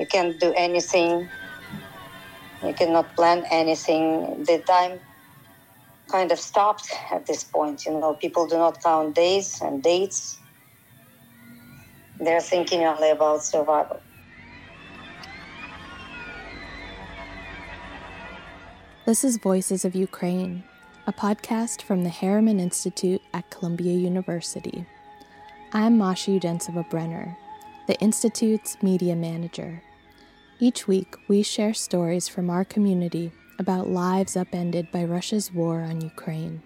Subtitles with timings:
[0.00, 1.28] You can't do anything.
[2.64, 4.44] You cannot plan anything.
[4.44, 4.98] The time
[6.10, 7.84] kind of stopped at this point.
[7.84, 10.38] You know, people do not count days and dates.
[12.18, 14.00] They're thinking only about survival.
[19.04, 20.64] This is Voices of Ukraine,
[21.06, 24.86] a podcast from the Harriman Institute at Columbia University.
[25.74, 27.36] I'm Masha Udensova Brenner,
[27.86, 29.82] the Institute's media manager.
[30.62, 36.02] Each week, we share stories from our community about lives upended by Russia's war on
[36.02, 36.62] Ukraine.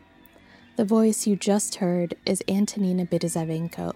[0.74, 3.94] The voice you just heard is Antonina Berezovenko.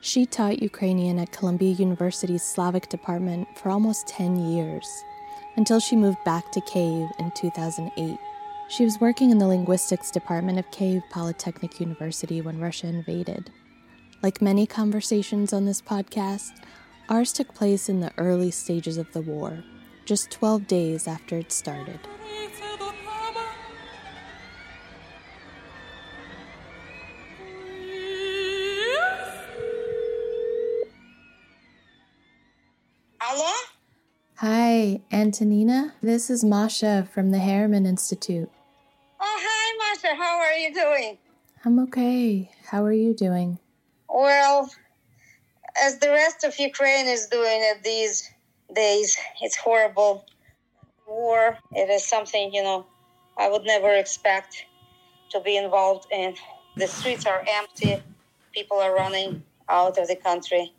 [0.00, 4.88] She taught Ukrainian at Columbia University's Slavic department for almost 10 years,
[5.56, 8.18] until she moved back to Kyiv in 2008.
[8.70, 13.50] She was working in the linguistics department of Kyiv Polytechnic University when Russia invaded.
[14.22, 16.52] Like many conversations on this podcast,
[17.08, 19.64] ours took place in the early stages of the war,
[20.04, 22.00] just 12 days after it started.
[33.20, 33.52] Hello?
[34.36, 35.94] Hi, Antonina.
[36.02, 38.50] This is Masha from the Harriman Institute.
[39.20, 40.14] Oh, hi, Masha.
[40.14, 41.18] How are you doing?
[41.64, 42.50] I'm okay.
[42.66, 43.58] How are you doing?
[44.08, 44.70] Well,
[45.82, 48.30] as the rest of Ukraine is doing at these
[48.74, 50.24] days, it's horrible.
[51.06, 52.86] War, it is something, you know,
[53.36, 54.64] I would never expect
[55.30, 56.34] to be involved in.
[56.76, 58.02] The streets are empty,
[58.52, 60.72] people are running out of the country.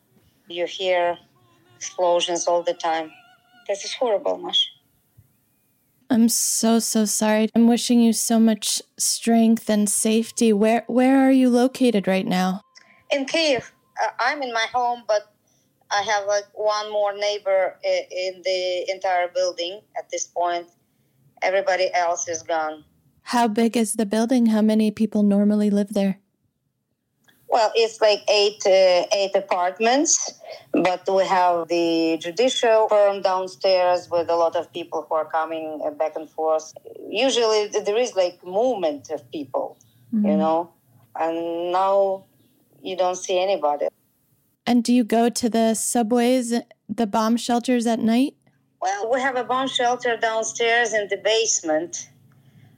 [0.48, 1.18] You hear
[1.76, 3.12] explosions all the time.
[3.68, 4.70] This is horrible, Mash.
[6.10, 7.50] I'm so so sorry.
[7.56, 10.54] I'm wishing you so much strength and safety.
[10.54, 12.62] Where where are you located right now?
[13.12, 13.72] in Kiev,
[14.20, 15.32] I'm in my home, but
[15.92, 20.68] I have like one more neighbor in the entire building at this point.
[21.42, 22.84] Everybody else is gone.
[23.22, 24.48] How big is the building?
[24.48, 26.20] How many people normally live there?
[27.48, 30.34] Well, it's like eight uh, eight apartments,
[30.74, 35.80] but we have the judicial firm downstairs with a lot of people who are coming
[35.86, 36.74] uh, back and forth.
[37.08, 39.78] Usually, there is like movement of people,
[40.14, 40.26] mm-hmm.
[40.26, 40.72] you know,
[41.20, 42.26] and now
[42.86, 43.88] you don't see anybody.
[44.66, 46.54] And do you go to the subways,
[46.88, 48.36] the bomb shelters at night?
[48.82, 52.10] Well, we have a bomb shelter downstairs in the basement.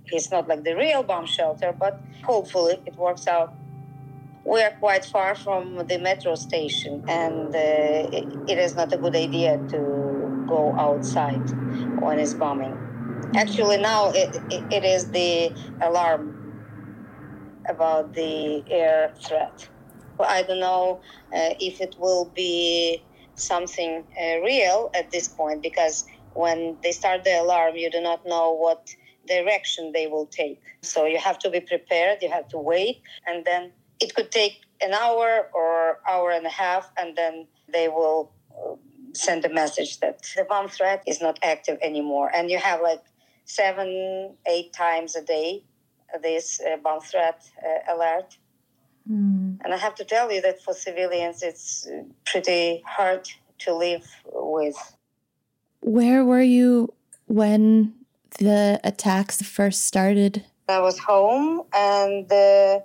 [0.06, 3.54] It's not like the real bomb shelter, but hopefully it works out.
[4.46, 8.98] We are quite far from the metro station, and uh, it, it is not a
[8.98, 11.46] good idea to go outside
[12.02, 12.76] when it's bombing.
[13.36, 15.52] Actually, now it, it, it is the
[15.82, 16.38] alarm
[17.68, 19.68] about the air threat.
[20.20, 21.02] I don't know
[21.34, 23.04] uh, if it will be
[23.36, 28.26] something uh, real at this point because when they start the alarm, you do not
[28.26, 28.90] know what
[29.28, 30.62] direction they will take.
[30.82, 34.62] So you have to be prepared, you have to wait, and then it could take
[34.82, 38.76] an hour or hour and a half, and then they will uh,
[39.14, 42.32] send a message that the bomb threat is not active anymore.
[42.34, 43.04] And you have like
[43.46, 45.64] seven, eight times a day
[46.22, 47.44] this bomb threat
[47.90, 48.38] alert.
[49.10, 49.37] Mm.
[49.64, 51.88] And I have to tell you that for civilians, it's
[52.26, 53.28] pretty hard
[53.60, 54.76] to live with.
[55.82, 56.94] Where were you
[57.26, 57.94] when
[58.40, 60.46] the attacks first started?
[60.70, 62.80] I was home, and uh,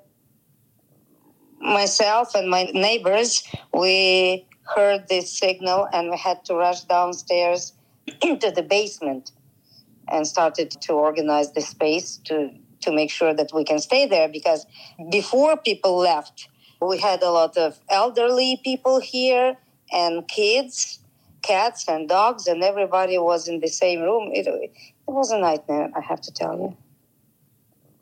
[1.61, 3.43] myself and my neighbors,
[3.75, 7.73] we heard this signal, and we had to rush downstairs
[8.23, 9.33] into the basement
[10.09, 12.51] and started to organize the space to
[12.83, 14.67] to make sure that we can stay there because
[15.11, 16.49] before people left,
[16.89, 19.57] we had a lot of elderly people here
[19.93, 20.99] and kids,
[21.43, 24.31] cats and dogs, and everybody was in the same room.
[24.33, 24.73] It, it
[25.07, 26.77] was a nightmare, I have to tell you.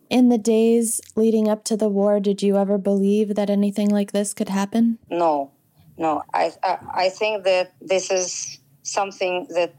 [0.09, 4.13] In the days leading up to the war, did you ever believe that anything like
[4.13, 4.99] this could happen?
[5.09, 5.53] No,
[5.97, 6.23] no.
[6.35, 9.73] I, I, I think that this is something that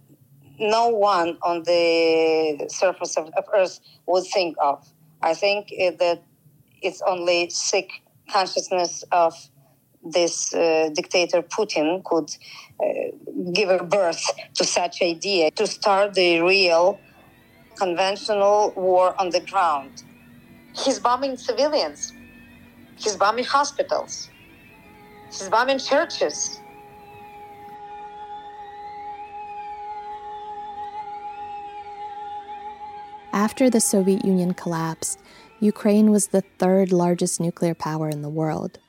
[0.58, 4.88] no one on the surface of, of Earth would think of.
[5.22, 6.24] I think that
[6.82, 7.90] it's only sick
[8.32, 9.34] consciousness of
[10.04, 12.30] this uh, dictator Putin could
[12.80, 14.24] uh, give a birth
[14.56, 17.00] to such idea to start the real
[17.78, 20.04] conventional war on the ground.
[20.76, 22.14] He's bombing civilians.
[22.98, 24.30] He's bombing hospitals.
[25.28, 26.60] He's bombing churches.
[33.34, 35.21] After the Soviet Union collapsed,
[35.62, 38.80] Ukraine was the third largest nuclear power in the world.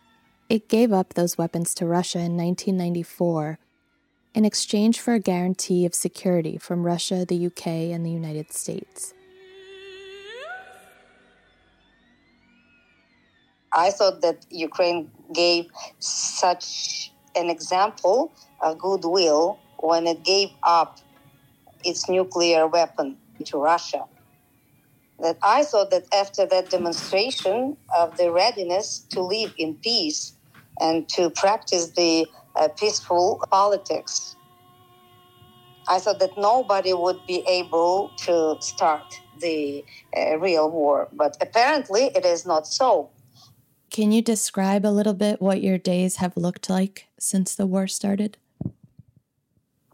[0.49, 3.59] It gave up those weapons to Russia in 1994.
[4.35, 9.13] in exchange for a guarantee of security from Russia, the UK, and the United States.
[13.75, 15.67] I thought that Ukraine gave
[15.99, 18.33] such an example
[18.63, 21.01] of goodwill when it gave up
[21.85, 24.07] its nuclear weapon to Russia.
[25.23, 30.35] That I thought that after that demonstration of the readiness to live in peace
[30.81, 32.27] and to practice the
[32.57, 34.35] uh, peaceful politics,
[35.89, 39.85] I thought that nobody would be able to start the
[40.17, 41.09] uh, real war.
[41.13, 43.11] But apparently, it is not so.
[43.91, 47.87] Can you describe a little bit what your days have looked like since the war
[47.87, 48.39] started?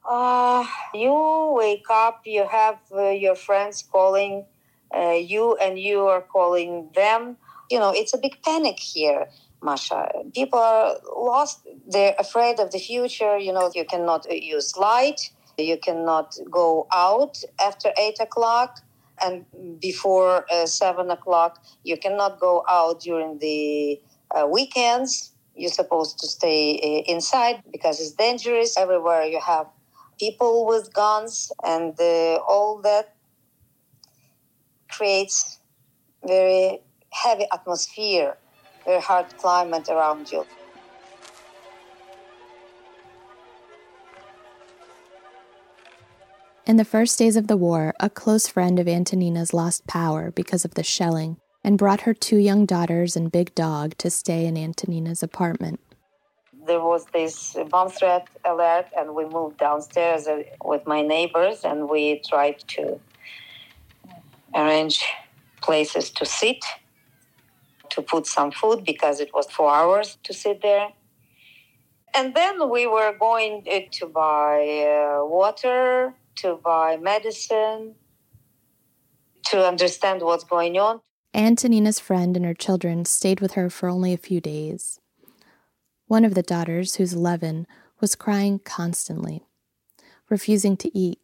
[0.09, 0.65] Uh,
[0.95, 4.47] you wake up, you have uh, your friends calling
[4.95, 7.37] uh, you, and you are calling them.
[7.71, 9.29] You know, it's a big panic here,
[9.63, 10.09] Masha.
[10.35, 11.67] People are lost.
[11.87, 13.37] They're afraid of the future.
[13.39, 18.81] You know, you cannot use light, you cannot go out after eight o'clock
[19.23, 19.45] and
[19.81, 21.63] before uh, seven o'clock.
[21.85, 24.01] You cannot go out during the
[24.35, 25.33] uh, weekends.
[25.57, 28.77] You're supposed to stay uh, inside because it's dangerous.
[28.77, 29.67] Everywhere you have
[30.19, 33.15] people with guns, and uh, all that
[34.89, 35.59] creates
[36.25, 36.81] very
[37.11, 38.37] heavy atmosphere,
[38.85, 40.45] very hard climate around you.
[46.67, 50.67] In the first days of the war, a close friend of Antonina's lost power because
[50.67, 54.57] of the shelling and brought her two young daughters and big dog to stay in
[54.57, 55.81] Antonina's apartment.
[56.67, 61.89] There was this bomb threat alert, and we moved downstairs uh, with my neighbors, and
[61.89, 63.01] we tried to
[64.55, 65.05] arrange
[65.63, 66.65] places to sit,
[67.91, 70.89] to put some food because it was four hours to sit there.
[72.15, 77.95] And then we were going uh, to buy uh, water to buy medicine,
[79.47, 81.01] to understand what's going on.
[81.35, 85.01] Antonina's friend and her children stayed with her for only a few days.
[86.07, 87.67] One of the daughters, who's 11,
[88.01, 89.45] was crying constantly,
[90.31, 91.19] refusing to eat.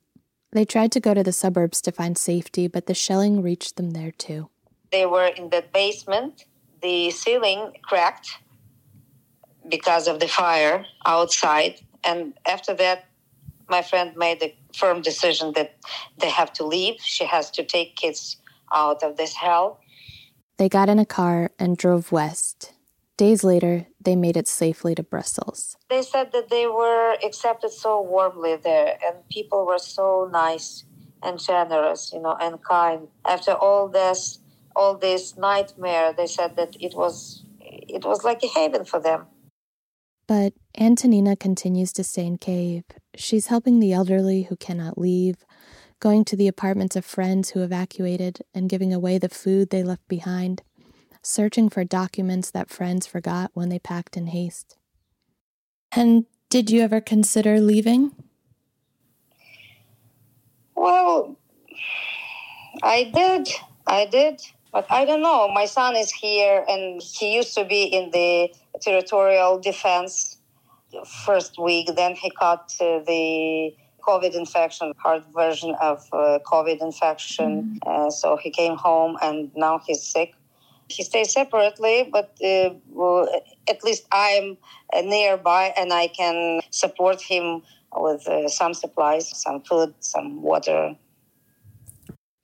[0.55, 3.91] They tried to go to the suburbs to find safety, but the shelling reached them
[3.91, 4.51] there too.
[4.93, 6.45] They were in the basement.
[6.81, 8.39] The ceiling cracked
[9.69, 11.81] because of the fire outside.
[12.05, 13.07] And after that,
[13.69, 15.75] my friend made a firm decision that
[16.19, 17.01] they have to leave.
[17.01, 18.37] She has to take kids
[18.73, 19.81] out of this hell.
[20.59, 22.74] They got in a car and drove west.
[23.17, 25.77] Days later, they made it safely to Brussels.
[25.89, 30.85] They said that they were accepted so warmly there, and people were so nice
[31.23, 33.07] and generous, you know, and kind.
[33.25, 34.41] After all this,
[34.75, 39.27] all this nightmare, they said that it was, it was like a haven for them.
[40.27, 42.85] But Antonina continues to stay in Kiev.
[43.15, 45.45] She's helping the elderly who cannot leave,
[46.01, 50.07] going to the apartments of friends who evacuated and giving away the food they left
[50.09, 50.63] behind,
[51.25, 54.77] searching for documents that friends forgot when they packed in haste.
[55.93, 58.13] And did you ever consider leaving?
[60.75, 61.37] Well,
[62.83, 63.49] I did.
[63.87, 64.43] I did.
[64.73, 65.49] But I don't know.
[65.49, 70.39] My son is here and he used to be in the territorial defense
[71.25, 71.95] first week.
[71.95, 73.75] Then he caught uh, the
[74.07, 77.79] COVID infection, hard version of uh, COVID infection.
[77.85, 78.07] Mm-hmm.
[78.07, 80.35] Uh, so he came home and now he's sick.
[80.89, 83.27] He stays separately, but uh,
[83.69, 84.57] at least I'm
[85.03, 87.63] nearby and I can support him
[87.97, 90.97] with uh, some supplies, some food, some water.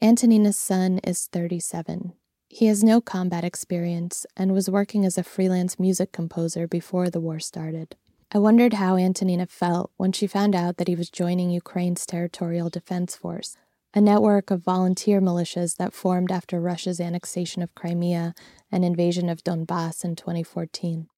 [0.02, 2.14] Antonina's son is 37.
[2.48, 7.20] He has no combat experience and was working as a freelance music composer before the
[7.20, 7.96] war started.
[8.32, 12.70] I wondered how Antonina felt when she found out that he was joining Ukraine's Territorial
[12.70, 13.56] Defense Force,
[13.94, 18.34] a network of volunteer militias that formed after Russia's annexation of Crimea
[18.70, 21.08] and invasion of Donbass in 2014.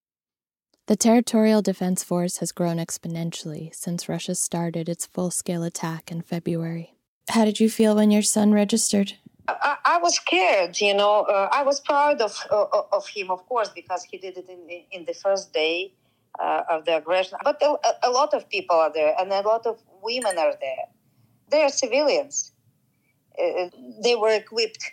[0.86, 6.22] The Territorial Defense Force has grown exponentially since Russia started its full scale attack in
[6.22, 6.94] February.
[7.28, 9.14] How did you feel when your son registered?
[9.46, 11.22] I, I, was scared, you know.
[11.22, 14.68] Uh, I was proud of uh, of him, of course, because he did it in
[14.92, 15.92] in the first day
[16.38, 17.38] uh, of the aggression.
[17.44, 20.86] But a, a, lot of people are there, and a lot of women are there.
[21.48, 22.52] They are civilians.
[23.38, 23.68] Uh,
[24.02, 24.92] they were equipped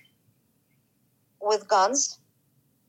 [1.41, 2.19] with guns,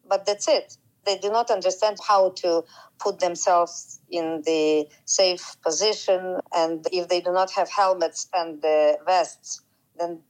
[0.08, 0.76] but that's it.
[1.06, 2.64] They do not understand how to
[2.98, 8.98] put themselves in the safe position, and if they do not have helmets and the
[9.06, 9.62] vests,
[9.98, 10.20] then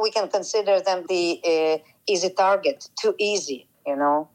[0.00, 4.28] we can consider them the uh, easy target, too easy, you know.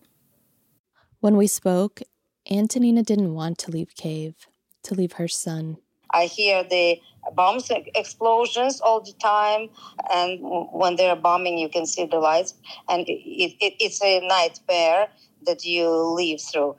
[1.19, 2.01] When we spoke,
[2.49, 4.35] Antonina didn't want to leave Kyiv,
[4.83, 5.77] to leave her son.
[6.15, 7.01] I hear the
[7.34, 9.69] bombs explosions all the time,
[10.10, 10.39] and
[10.72, 12.53] when they're bombing, you can see the lights,
[12.88, 15.10] and it, it, it's a nightmare
[15.45, 16.77] that you live through.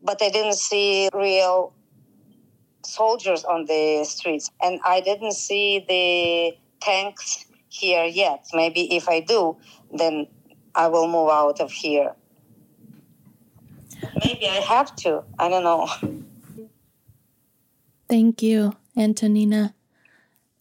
[0.00, 1.72] But I didn't see real
[2.84, 8.46] soldiers on the streets, and I didn't see the tanks here yet.
[8.54, 9.56] Maybe if I do,
[9.92, 10.28] then
[10.76, 12.14] I will move out of here.
[14.24, 15.24] Maybe I have to.
[15.38, 15.88] I don't know.
[18.08, 19.74] Thank you, Antonina.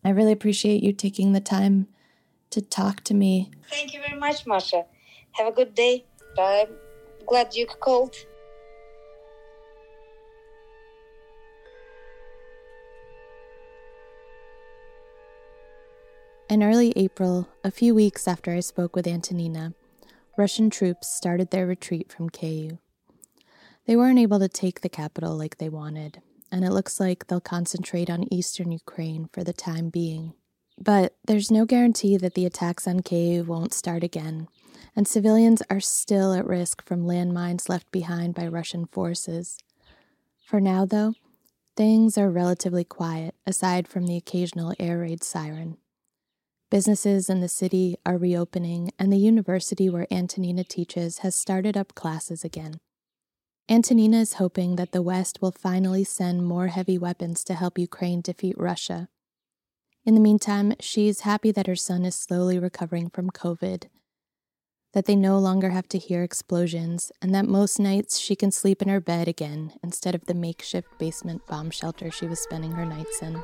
[0.03, 1.87] I really appreciate you taking the time
[2.49, 3.51] to talk to me.
[3.69, 4.85] Thank you very much, Masha.
[5.31, 6.05] Have a good day.
[6.37, 6.67] I'm
[7.25, 8.15] glad you called.
[16.49, 19.73] In early April, a few weeks after I spoke with Antonina,
[20.37, 22.77] Russian troops started their retreat from Kyiv.
[23.85, 27.39] They weren't able to take the capital like they wanted, and it looks like they'll
[27.41, 30.33] concentrate on eastern Ukraine for the time being.
[30.79, 34.47] But there's no guarantee that the attacks on Kyiv won't start again,
[34.95, 39.57] and civilians are still at risk from landmines left behind by Russian forces.
[40.45, 41.13] For now, though,
[41.75, 45.77] things are relatively quiet aside from the occasional air raid siren.
[46.69, 51.95] Businesses in the city are reopening, and the university where Antonina teaches has started up
[51.95, 52.81] classes again.
[53.69, 58.21] Antonina is hoping that the West will finally send more heavy weapons to help Ukraine
[58.21, 59.09] defeat Russia.
[60.05, 63.88] In the meantime, she is happy that her son is slowly recovering from COVID,
[64.93, 68.81] that they no longer have to hear explosions, and that most nights she can sleep
[68.81, 72.86] in her bed again instead of the makeshift basement bomb shelter she was spending her
[72.86, 73.38] nights in.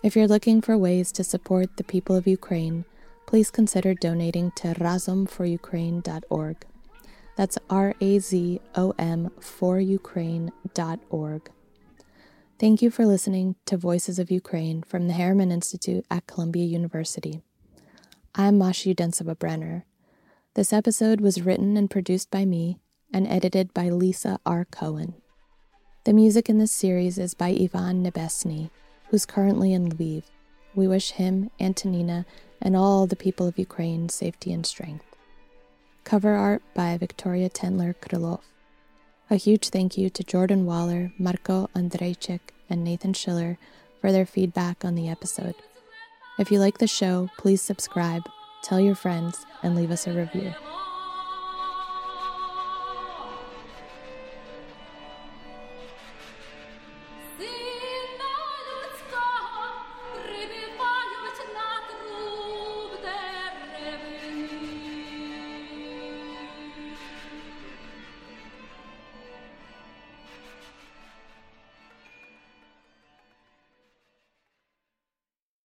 [0.00, 2.84] If you're looking for ways to support the people of Ukraine,
[3.26, 6.56] please consider donating to razomforukraine.org.
[7.36, 11.50] That's R A Z O M for Ukraine.org.
[12.60, 17.42] Thank you for listening to Voices of Ukraine from the Harriman Institute at Columbia University.
[18.36, 19.84] I'm Masha Udentsova Brenner.
[20.54, 22.78] This episode was written and produced by me
[23.12, 24.64] and edited by Lisa R.
[24.64, 25.14] Cohen.
[26.04, 28.70] The music in this series is by Ivan Nebesny
[29.10, 30.24] who's currently in Lviv.
[30.74, 32.26] We wish him, Antonina,
[32.60, 35.04] and all the people of Ukraine safety and strength.
[36.04, 38.40] Cover art by Victoria Tendler Krylov.
[39.30, 43.58] A huge thank you to Jordan Waller, Marco Andrejczyk, and Nathan Schiller
[44.00, 45.54] for their feedback on the episode.
[46.38, 48.22] If you like the show, please subscribe,
[48.62, 50.54] tell your friends, and leave us a review.